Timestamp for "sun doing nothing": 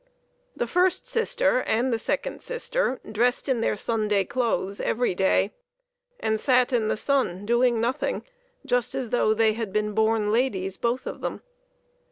6.97-8.23